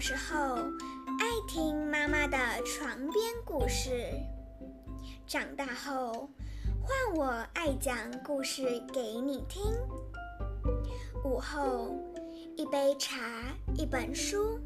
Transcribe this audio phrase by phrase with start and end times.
[0.00, 0.54] 小时候
[1.18, 4.10] 爱听妈妈的床边故事，
[5.26, 6.30] 长大后
[6.80, 9.62] 换我爱讲故事给你听。
[11.22, 11.94] 午后
[12.56, 13.20] 一杯茶，
[13.76, 14.58] 一本书，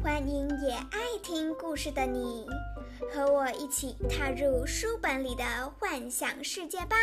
[0.00, 2.46] 欢迎也爱听故事的你，
[3.12, 5.42] 和我一起踏入书本里的
[5.76, 6.94] 幻想世界吧。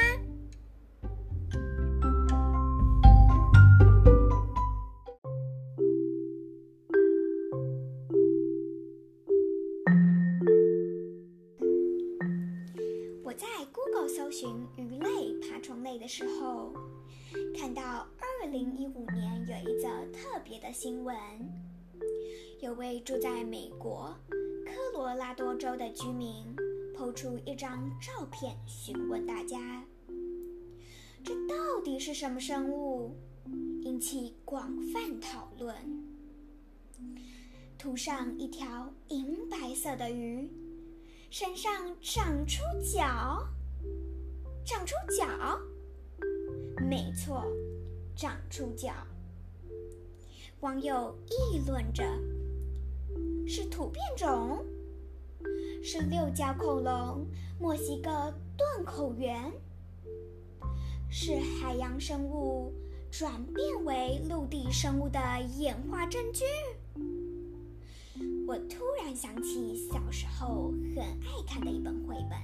[15.98, 16.74] 的时候，
[17.58, 18.08] 看到
[18.42, 21.16] 2015年有一则特别的新闻，
[22.62, 24.16] 有位住在美国
[24.66, 26.56] 科罗拉多州的居民
[26.96, 29.84] 抛出一张照片，询问大家：
[31.24, 33.16] 这到底是什么生物？
[33.82, 35.76] 引起广泛讨论。
[37.78, 40.50] 图上一条银白色的鱼。
[41.30, 43.46] 身上长出角，
[44.66, 45.28] 长出角，
[46.80, 47.44] 没错，
[48.16, 48.92] 长出脚。
[50.62, 52.04] 网友议论着：
[53.48, 54.66] 是突变种？
[55.84, 57.26] 是六角恐龙、
[57.60, 59.52] 墨西哥断口猿？
[61.10, 62.74] 是海洋生物
[63.10, 65.20] 转变为陆地生物的
[65.58, 66.44] 演化证据？
[68.48, 72.38] 我突然想起小时候很爱看的一本绘本，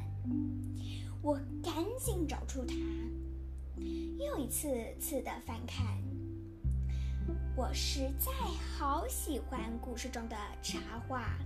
[1.22, 2.76] 我赶紧找出它，
[4.26, 5.86] 又一次次的翻看。
[7.56, 8.32] 我实在
[8.78, 11.38] 好喜欢故事中的插画，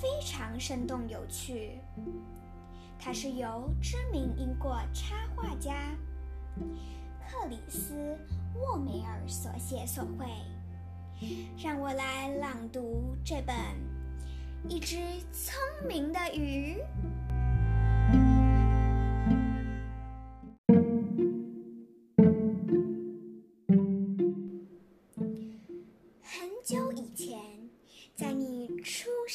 [0.00, 1.78] 非常生动有趣。
[2.98, 5.96] 它是由知名英国插画家
[7.26, 8.18] 克里斯
[8.54, 10.26] 沃梅尔所写所绘。
[11.56, 13.56] 让我来朗读这本
[14.68, 14.96] 《一只
[15.32, 15.54] 聪
[15.88, 16.78] 明的鱼》。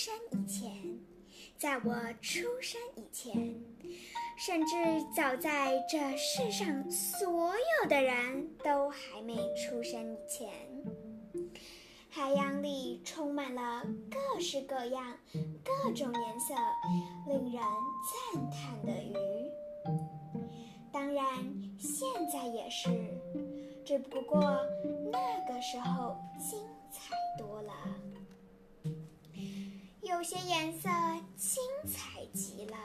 [0.02, 0.72] 山以前，
[1.58, 3.54] 在我出生以前，
[4.38, 4.78] 甚至
[5.14, 10.50] 早在这世上所有的人都还没出生以前。
[12.08, 15.18] 海洋里充满了各式各样、
[15.66, 16.56] 各种颜色、
[17.28, 17.62] 令人
[18.32, 19.14] 赞叹的鱼。
[20.94, 21.26] 当然，
[21.78, 22.90] 现在也是，
[23.84, 24.40] 只不过
[25.12, 26.58] 那个时候精
[26.90, 27.74] 彩多了。
[30.19, 30.90] 有些颜色
[31.38, 32.75] 精彩极了，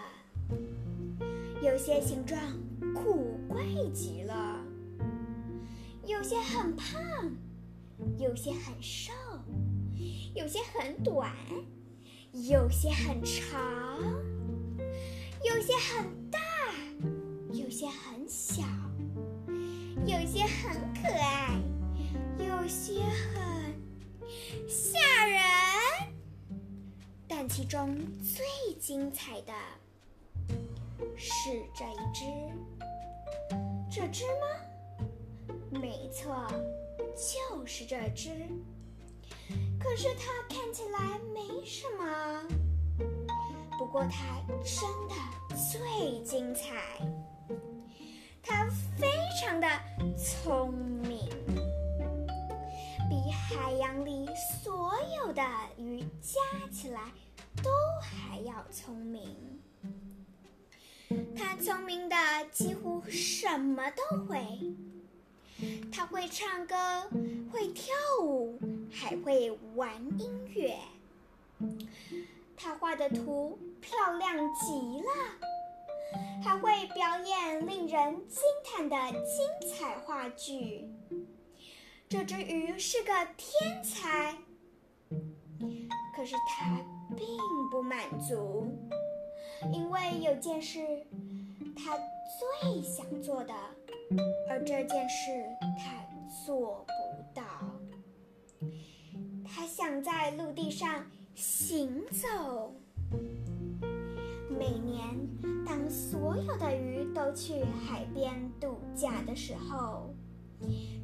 [1.61, 2.39] 有些形状
[2.95, 3.61] 古怪
[3.93, 4.65] 极了，
[6.07, 7.03] 有些很胖。
[8.21, 9.13] 有些很瘦，
[10.37, 11.33] 有些很短，
[12.33, 14.01] 有些很长，
[15.43, 16.39] 有些很大，
[17.53, 18.63] 有些很小，
[20.07, 21.61] 有些很可爱，
[22.39, 23.75] 有些很
[24.69, 25.54] 吓人。
[27.37, 28.47] 但其中最
[28.79, 29.53] 精彩的
[31.17, 32.25] 是这一只，
[33.91, 34.47] 这只吗？
[35.73, 36.47] 没错。
[37.17, 38.31] 就是这只，
[39.81, 42.45] 可是它看起来没什么。
[43.79, 45.15] 不过它真的
[45.57, 46.71] 最精彩，
[48.43, 48.65] 它
[48.97, 49.09] 非
[49.41, 49.69] 常的
[50.17, 51.29] 聪明，
[53.11, 54.25] 比海洋里
[54.63, 55.43] 所有的
[55.77, 57.01] 鱼加起来
[57.63, 57.71] 都
[58.01, 59.61] 还要聪明。
[61.37, 62.17] 它聪明的
[62.51, 64.75] 几乎什么都会。
[65.93, 67.09] 他会唱歌，
[67.53, 68.59] 会跳舞，
[68.91, 70.77] 还会玩音乐。
[72.57, 75.09] 他画的图漂亮极了，
[76.43, 80.89] 还会表演令人惊叹的精彩话剧。
[82.09, 84.37] 这只鱼是个天才，
[86.17, 86.81] 可是他
[87.17, 87.27] 并
[87.71, 88.67] 不满足，
[89.73, 90.79] 因为有件事
[91.77, 91.97] 他
[92.61, 93.55] 最想做的。
[94.51, 95.31] 而这件事
[95.79, 96.05] 他
[96.45, 97.43] 做不到。
[99.45, 102.73] 他想在陆地上行走。
[104.49, 105.29] 每年，
[105.67, 110.15] 当所有的鱼都去海边度假的时候，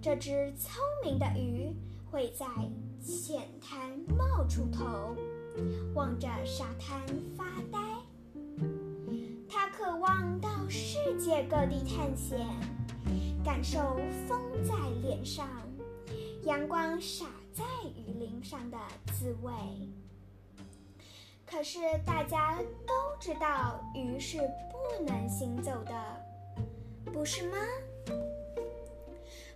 [0.03, 1.73] 这只聪明的鱼
[2.11, 2.47] 会在
[3.03, 5.17] 浅滩冒出头，
[5.95, 7.01] 望着沙滩
[7.37, 7.79] 发呆。
[9.49, 12.47] 它渴望到世界各地探险。
[13.43, 13.99] 感受
[14.29, 15.49] 风在脸上，
[16.45, 17.25] 阳光洒
[17.55, 17.65] 在
[17.97, 18.77] 雨林上的
[19.15, 19.51] 滋味。
[21.47, 24.39] 可是大家都知道鱼是
[24.71, 25.93] 不能行走的，
[27.11, 27.57] 不是吗？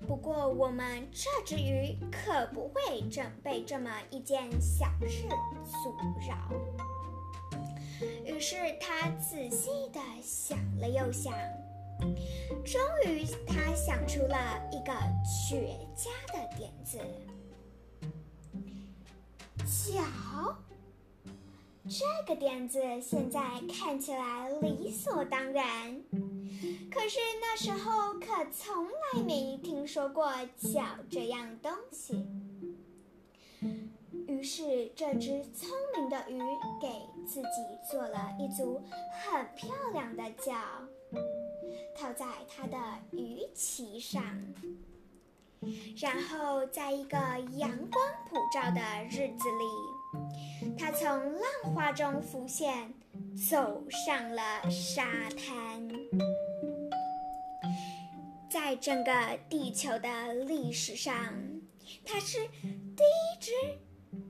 [0.07, 5.27] 不过我们这只鱼可不会这被这么一件小事
[5.65, 5.95] 阻
[6.29, 6.51] 扰。
[8.25, 11.33] 于是他仔细地想了又想，
[12.65, 14.93] 终于他想出了一个
[15.49, 16.99] 绝佳的点子。
[19.65, 20.55] 瞧，
[21.89, 23.41] 这个点子现在
[23.73, 26.03] 看起来理所当然，
[26.91, 32.27] 可是那时候可从来没听说过脚这样东西。
[34.29, 36.39] 于是，这只聪明的鱼
[36.81, 36.89] 给
[37.27, 37.49] 自己
[37.91, 38.81] 做了一组
[39.13, 40.55] 很漂亮的脚，
[41.97, 42.79] 套在它的
[43.11, 44.23] 鱼鳍上。
[45.97, 47.17] 然后，在一个
[47.57, 48.81] 阳光普照的
[49.11, 52.93] 日子里，它从浪花中浮现，
[53.51, 55.89] 走上了沙滩。
[58.55, 59.13] 在整个
[59.51, 61.13] 地球的历史上，
[62.05, 63.51] 它是第一只。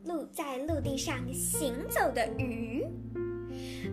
[0.07, 2.87] 陆在陆地上行走的鱼，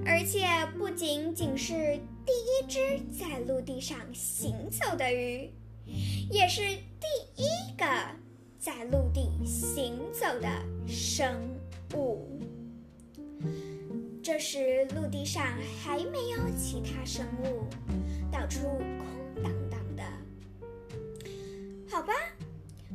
[0.05, 0.47] 而且
[0.77, 5.51] 不仅仅是第一只在陆地上行走的鱼，
[6.29, 7.05] 也是第
[7.35, 7.85] 一个
[8.57, 10.47] 在陆地行走的
[10.87, 11.35] 生
[11.93, 12.25] 物。
[14.23, 15.43] 这时，陆地上
[15.83, 17.65] 还没有其他生物，
[18.31, 19.70] 到处空荡荡。
[21.91, 22.13] 好吧。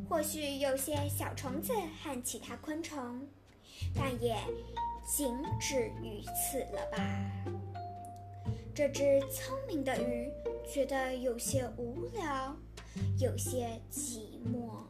[0.09, 1.71] 或许有些小虫子
[2.01, 3.27] 和其他昆虫，
[3.95, 4.35] 但也
[5.05, 6.97] 仅止于此了吧。
[8.73, 10.31] 这只聪明的鱼
[10.67, 12.55] 觉得有些无聊，
[13.19, 14.83] 有些寂寞，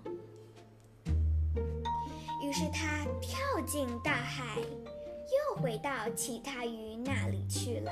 [2.42, 7.92] 于是它跳进大海，又回到其他鱼那里去了。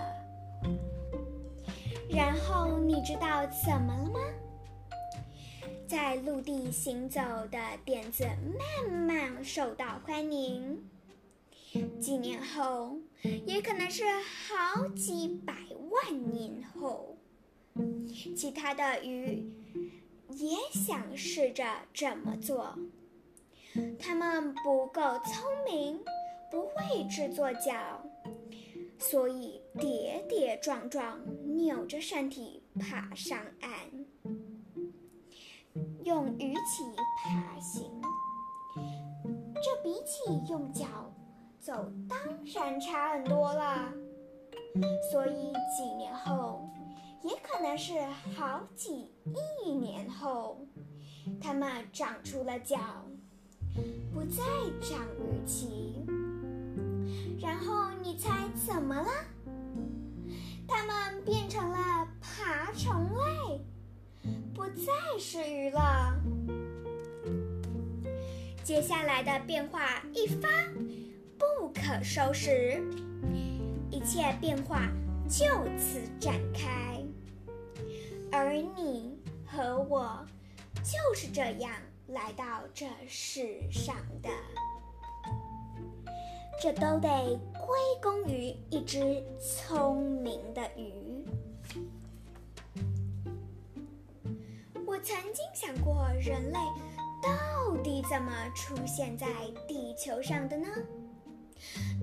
[2.10, 4.20] 然后你知道怎么了吗？
[5.88, 7.22] 在陆地行走
[7.52, 8.24] 的点子
[8.84, 10.84] 慢慢受到欢迎。
[12.00, 12.98] 几年后，
[13.46, 15.54] 也可能是好几百
[15.92, 17.18] 万年后，
[18.36, 19.52] 其他的鱼
[20.30, 22.78] 也想试着这么做。
[24.00, 26.00] 它们不够聪明，
[26.50, 28.10] 不会制作脚，
[28.98, 31.20] 所以跌跌撞撞，
[31.58, 34.05] 扭着身体爬上岸。
[36.06, 37.90] 用鱼鳍爬行，
[39.56, 40.86] 这比起用脚
[41.60, 43.92] 走当然差很多了。
[45.12, 46.70] 所以几年后，
[47.24, 48.00] 也可能是
[48.38, 49.12] 好几
[49.64, 50.68] 亿年后，
[51.42, 52.78] 它们长出了脚，
[54.14, 54.44] 不再
[54.80, 56.06] 长鱼鳍。
[57.42, 59.10] 然后你猜怎么了？
[60.68, 63.15] 它们变成了爬虫。
[64.66, 66.20] 不再是鱼了。
[68.64, 70.50] 接下来的变化一发
[71.38, 72.84] 不可收拾，
[73.92, 74.90] 一切变化
[75.30, 75.46] 就
[75.78, 77.00] 此展开。
[78.32, 80.26] 而你和我
[80.78, 81.72] 就是这样
[82.08, 84.30] 来到这世上的，
[86.60, 91.24] 这都得归功于一只聪明的鱼。
[95.06, 96.58] 曾经想过，人类
[97.22, 99.28] 到底怎么出现在
[99.68, 100.68] 地球上的呢？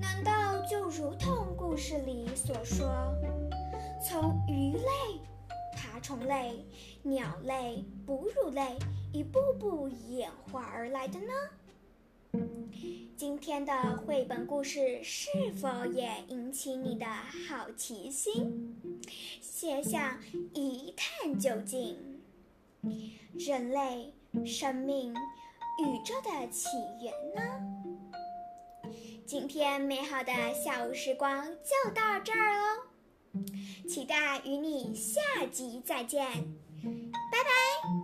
[0.01, 3.13] 难道就如同故事里所说，
[4.01, 4.85] 从鱼类、
[5.75, 6.65] 爬虫类、
[7.03, 8.79] 鸟类、哺乳类
[9.13, 11.33] 一步步演化而来的呢？
[13.17, 17.07] 今天的绘本故事是否也引起你的
[17.49, 19.03] 好奇心，
[19.41, 20.21] 写想
[20.55, 22.12] 一探究竟？
[23.39, 24.13] 人类、
[24.45, 26.69] 生命、宇宙的起
[27.03, 27.43] 源呢？
[29.27, 33.43] 今天美好的下午时光就到这儿喽，
[33.89, 35.21] 期待与你下
[35.51, 36.27] 集再见，
[37.31, 38.02] 拜拜。